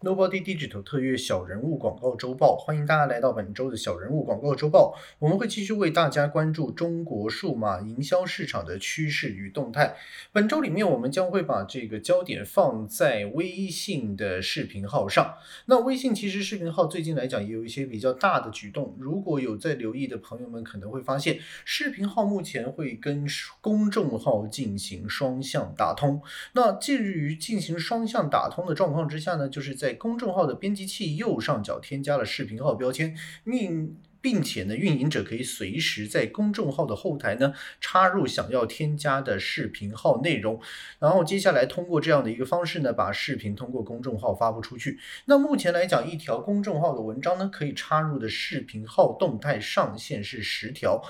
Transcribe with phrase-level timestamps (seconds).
[0.00, 4.96] Nobody Digital 特约小人物广告周报，欢迎大家来到本周的小人物广告周报。
[5.18, 9.96] 我们会继续为大家关注中国数码营销市场的趋势与动态。
[10.30, 15.34] 本周里面，我们将会把这个焦点放在微信的视频号上。
[15.66, 18.94] 那微信其实视频号最近来讲也有一些比较大的举动。
[19.00, 23.26] 如果有在留意的朋友们，可能会发现视频号目前会跟
[23.60, 26.22] 公众号进行双向打通。
[26.52, 40.60] 那介于进行双向打通的状况之下呢，就是在在公众号的编辑器右上角添加了视频号标签，并并且呢，运营者可以随时在公众号的后台呢插入想要添加的视频号内容，
[40.98, 44.98] 然后接下来通过这样的一个方式呢，把视频通过公众号发布出去。
[45.24, 51.02] 那目前来讲，一条公众号的文章呢，可以插入的视频号动态上限是十条。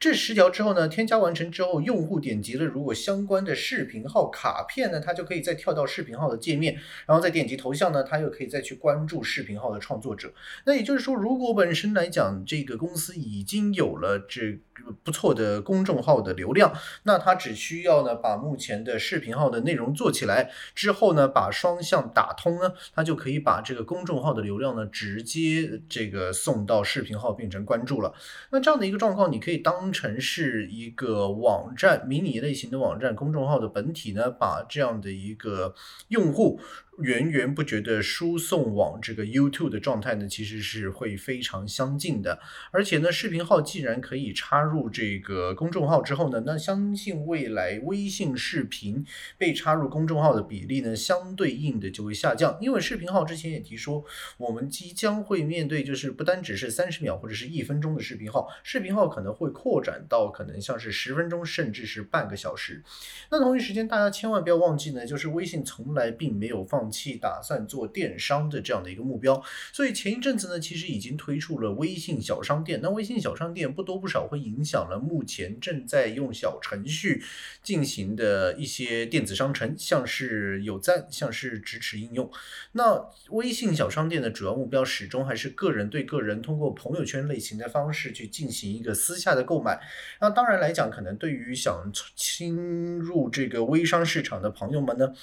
[0.00, 10.32] 这十条之后呢，添加完成之后，用户点击了如果相关的视频号卡片呢，他就可以再跳到视频号的界面，然后再点击头像呢，他又可以再去关注视频号的创作者。
[10.64, 14.58] 那也就是说，如果本身来讲，这个公司已经有了这
[15.04, 28.14] 不错的公众号的流量，那他只需要呢把目前的视频号的内容做起来之后呢，把双向打通呢，他就可以把这个公众号的流量呢直接这个送到视频号变成关注了。
[28.50, 29.89] 那这样的一个状况，你可以当。
[29.92, 35.74] 成是一个网站，迷你类型的网站，公众号的本体呢，把这样的一个
[36.08, 36.60] 用户。
[37.02, 42.40] 源源不绝的输送往这个 YouTube 的状态呢，其实是会非常相近的。
[42.70, 49.06] 而且呢，视频号既然可以插入这个公众号之后呢，那相信未来微信视频
[49.38, 52.58] 被插入公众号的比例呢，相对应的就会下降。
[52.60, 54.04] 因为视频号之前也提说，
[54.36, 62.82] 我们即将会面对就是不单只是三十秒或者是一分钟的视频号，视频号可能会扩展到可能像是十分钟甚至是半个小时。
[63.30, 66.89] 那同一时间，大家千万不要忘记呢，就是微信从来并没有放。
[66.90, 69.42] 期打算做电商的这样的一个目标，
[69.72, 72.80] 所以前一阵子呢，其实已经推出了微信小商店。
[72.82, 77.22] 那微信小商店不多不少会影响了目前正在用小程序
[77.62, 82.30] 进行的一些电子商城，像是有赞，像是咫尺应用。
[82.72, 89.80] 那微信小商店的主要目标始终还是个人对个人，通过朋友圈类型的方式去进行一个私下的购买。
[90.20, 95.14] 那当然来讲，可能对于想侵入这个微商市场的朋友们呢。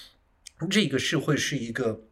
[0.70, 2.08] 这个是会是一个。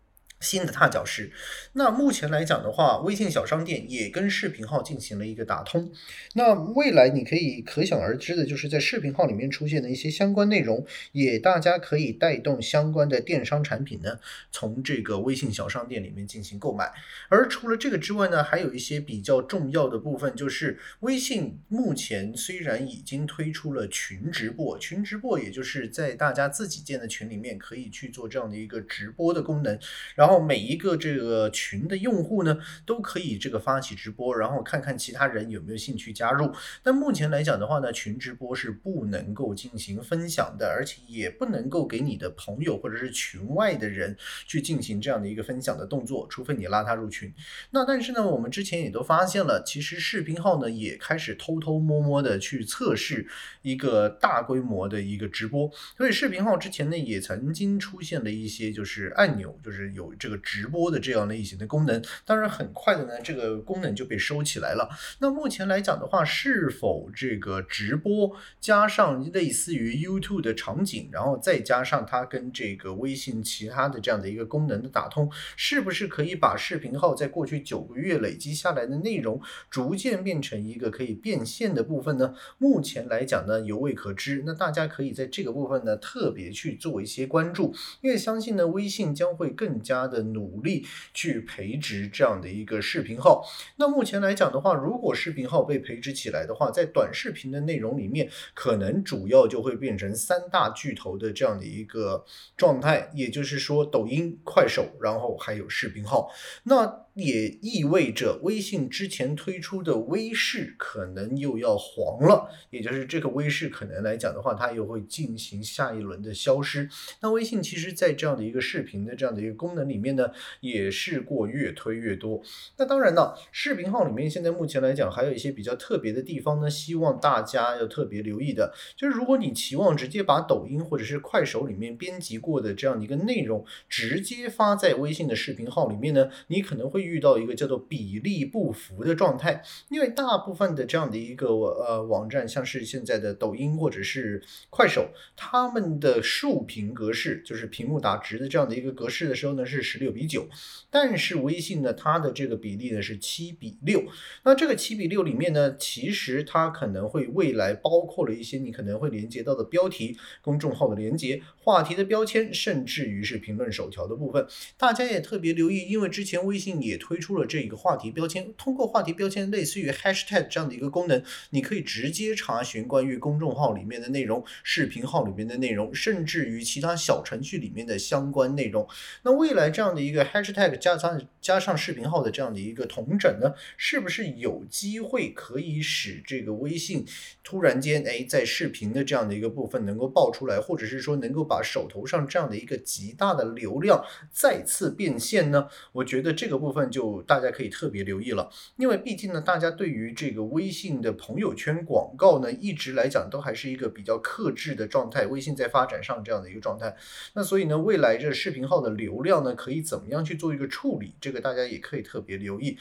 [0.45, 1.31] 新的踏脚石。
[1.73, 5.91] 那目前来讲的话，微信小商店也跟视频号进行了一个打通。
[6.33, 14.19] 那未来你可以可想而知的，就是在视频号里面出现的一些相关内容，也大家可以带动相关的电商产品呢，
[14.51, 16.91] 从这个微信小商店里面进行购买。
[17.29, 29.77] 而除了这个之外呢，还有一些比较重要的部分，就是微信目前虽然已经推出了群直播，群直播也就是在大家自己建的群里面可以去做这样的一个直播的功能，
[30.15, 36.51] 然后后每一个这个群的用户呢，都可以这个发起直播，然后看看其他人有没有兴趣加入。
[36.83, 44.13] 但目前来讲的话呢，群直播是不能够进行分享的，而且也不能够给你的朋友或者是群外的人
[44.45, 47.33] 去进行这样的一个分享的动作，除非你拉他入群。
[47.71, 53.25] 那但是呢，我们之前也都发现了，其实视频号呢也开始偷偷摸摸的去测试
[53.61, 60.13] 一个大规模的一个直播，所以视频号之前呢也曾经出现了一些就是按钮，就是有。
[60.17, 64.87] 这个直播的这样类型的功能，当然很快的呢，这个功能就被收起来了。
[65.19, 68.31] 那目前来讲的话，是否这个直播
[68.61, 82.35] 加上类似于 YouTube 的场景，然后再加上它跟这个微信其他的这样的一个功能的打通，是不是可以把视频号在过去九个月累积下来的内容，逐渐变成一个可以变现的部分呢？
[82.57, 84.43] 目前来讲呢，犹未可知。
[84.45, 90.04] 那大家可以在这个部分呢，特别去做一些关注，因为相信呢，微信将会更加。
[90.07, 93.43] 的努力去培植这样的一个视频号。
[93.77, 102.25] 那目前来讲的话，如果视频号被培植起来的话，在短视频的内容里面，可能主要就会变成三大巨头的这样的一个
[102.57, 106.29] 状态，也就是说，抖音、快手，然后还有视频号。
[106.63, 116.89] 那也意味着微信之前推出的微视可能又要黄了，也就是这个微视可能来讲的话，它又会进行下一轮的消失。
[117.21, 120.29] 那微信其实在这样的一个视频的这样的一个功能里面呢，
[120.59, 122.41] 也是过越推越多。
[122.77, 137.04] 那当然呢，视频号里面现在目前来讲还有一些比较特别的地方呢，希望大家要特别留意的，就是如果你期望直接把抖音或者是快手里面编辑过的这样的一个内容直接发在微信的视频号里面呢，你可能会。
[137.05, 150.47] 遇到一个叫做比例不符的状态，因为大部分的这样的一个呃网站，像是现在的抖音或者是快手，他们的竖屏格式就是屏幕打直的这样的一个格式的时候呢是十六比九，
[150.89, 154.03] 但是微信呢它的这个比例呢是七比六，
[154.43, 164.45] 那这个七比六里面呢，其实它可能会未来包括了一些你可能会连接到的标题、公众号的连接、话题的标签，甚至于是评论首条的部分，
[164.77, 178.87] 大家也特别留意，因为之前微信也推出了这一个话题标签，通过话题标签类似于 hashtag 这样的一个功能，你可以直接查询关于公众号里面的内容、视频号里面的内容，甚至于其他小程序里面的相关内容。
[179.23, 187.05] 那未来这样的一个 hashtag 加上加上视频号的这样的一个同整呢，是不是有机会可以使这个微信
[187.43, 195.67] 突然间哎在视频的这样的一个部分能够爆出来，或者是说能够把手头上这样的一个极大的流量再次变现呢？
[195.91, 205.25] 我觉得这个部分就大家可以特别留意了，因为毕竟呢，大家对于这个微信的朋友圈广告呢，一直来讲都还是一个比较克制的状态。
[205.25, 206.95] 微信在发展上这样的一个状态，
[207.33, 211.15] 那所以呢，未来这视频号的流量呢，可以怎么样去做一个处理？
[211.19, 212.77] 这个大家也可以特别留意。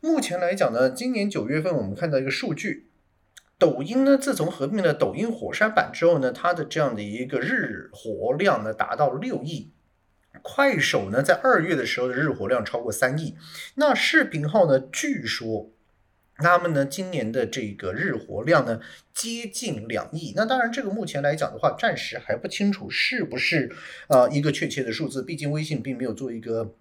[0.00, 2.88] 目前来讲呢，今年九月份我们看到一个数据，
[3.58, 9.70] 抖音呢自从合并了抖音火山版之后呢，它的这样的一个日活量呢达到六亿。
[10.40, 13.36] 快手呢，在二月的时候的日活量超过三亿，
[13.74, 15.70] 那视频号呢，据说
[16.36, 18.80] 他们呢今年的这个日活量呢
[19.12, 20.32] 接近两亿。
[20.34, 23.70] 那当然，这个目前来讲的话，暂时还不清楚是不是
[24.08, 26.74] 啊一个确切的数字，毕竟微信并没有做一个。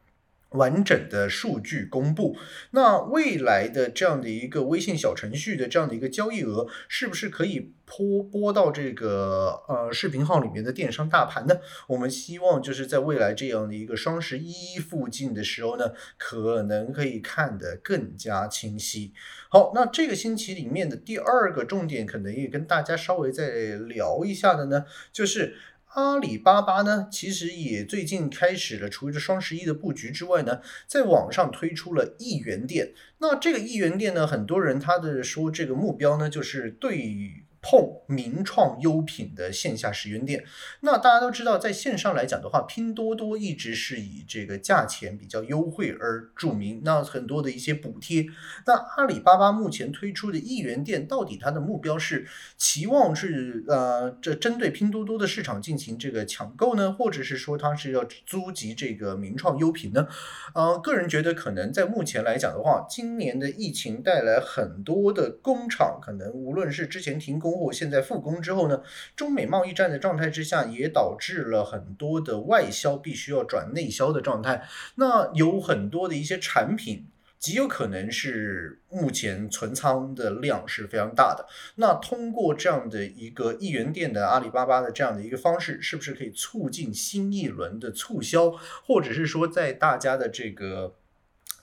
[0.52, 2.36] 完整的数据公布，
[2.72, 11.56] 那未来的这样的一个微信小程序的这样的一个交易额，是不是可以拨拨到这个呃视频号里面的电商大盘呢？
[11.88, 19.14] 我们希望就是在未来这样的一个双十一附近的时候呢，可能可以看得更加清晰。
[19.50, 25.56] 好，那这个星期里面的第二个重点，可能也跟大家稍微再聊一下的呢，就是。
[25.94, 32.94] 阿里巴巴呢，其实也最近开始了，除了双十一的布局之外呢，在网上推出了一元店。
[33.18, 37.44] 那这个一元店呢，很多人他的说这个目标呢，就是对。
[37.62, 40.44] 碰名创优品的线下十元店，
[40.80, 46.82] 那大家都知道，在线上来讲的话，拼多多一直是以这个价钱比较优惠而著名。
[46.84, 48.26] 那很多的一些补贴，
[48.66, 52.26] 那阿里巴巴目前推出的一元店，到底它的目标是
[52.58, 60.08] 期望是呃，这针对拼多多的市场进行这个抢购呢，或者是说它是要租集这个名创优品呢？
[60.56, 67.51] 呃，个人觉得可能在目前来讲的话，今年的疫情带来很多的工厂，可能无论是之前停工。
[67.56, 68.82] 货现在复工之后呢，
[69.16, 74.64] 中美贸易战的状态之下，也导致了很多的外销必须要转内销的状态。
[74.96, 77.08] 那有很多的一些产品，
[77.40, 81.48] 极有可能是目前存仓的量是非常大的。
[81.76, 88.52] 那通过这样的一个一元店的阿里巴巴的这样的一个方式，是不是可以促进新一轮的促销，
[88.86, 90.96] 或者是说在大家的这个？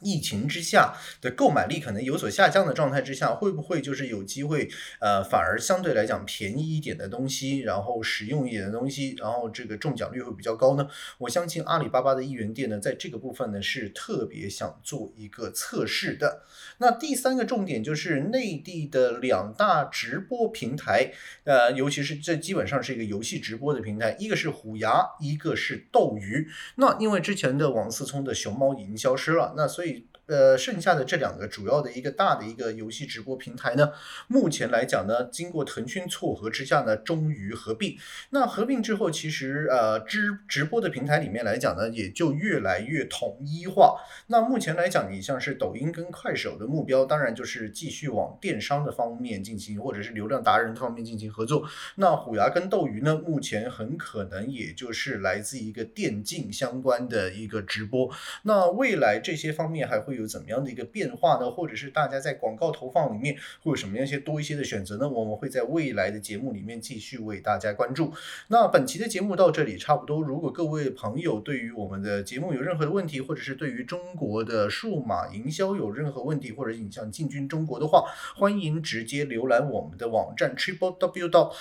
[0.00, 4.68] 疫情之下的购买力可能有所下降的状态之下，会不会就是有机会，
[5.00, 10.88] 呃，反而相对来讲便宜一点的东西，然后实用一点的东西，然后这个中奖率会比较高呢？
[11.18, 16.42] 我相信阿里巴巴的一元店呢，在这个部分呢是特别想做一个测试的。
[16.78, 21.12] 那第三个重点就是内地的两大直播平台，
[21.42, 26.46] 呃，尤其是这基本上是一个游戏直播的平台，一个是虎牙，一个是斗鱼。
[26.76, 29.87] 那因为之前的王思聪的熊猫已经消失了，那所以。
[30.28, 33.90] 呃，剩下的这两个主要的一个大的一个游戏直播平台呢，
[34.26, 37.96] 目前来讲呢，经过腾讯撮合之下呢，终于合并。
[38.28, 43.98] 那合并之后，其实呃，直直播的平台里面来讲呢，也就越来越统一化。
[44.26, 51.66] 那目前来讲，你像是抖音跟快手的目标，当然就是继续往电商的方面进行，或者是流量达人方面进行合作。
[51.94, 58.14] 那虎牙跟斗鱼呢，目前很可能也就是来自一个电竞相关的一个直播。
[58.42, 60.17] 那未来这些方面还会。
[60.18, 61.50] 有怎么样的一个变化呢？
[61.50, 65.08] 或者是大家在广告投放里面会有什么样一些多一些的选择呢？
[65.08, 68.12] 我们会在未来的节目里面继续为大家关注。
[68.48, 70.20] 那本期的节目到这里差不多。
[70.20, 78.04] 如果各位朋友对于我们的节目有任何的问题，或者是对于中国的数码营销有任何问题，或者你想进军中国的话，
[78.36, 81.54] 欢迎直接浏览我们的网站 triple w 到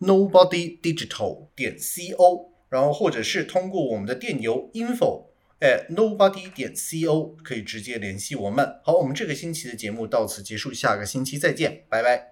[0.00, 5.31] nobody digital 点 co，然后或者是通过我们的电邮 info。
[5.62, 8.80] 哎，nobody 点 co 可以直接联系我们。
[8.82, 12.31] 好，我们这个星期的节目到此结束，下个星期再见，拜拜。